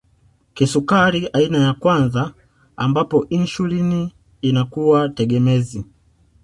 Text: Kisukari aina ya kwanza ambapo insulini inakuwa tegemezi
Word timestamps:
Kisukari 0.53 1.27
aina 1.33 1.57
ya 1.57 1.73
kwanza 1.73 2.33
ambapo 2.77 3.25
insulini 3.29 4.13
inakuwa 4.41 5.09
tegemezi 5.09 5.85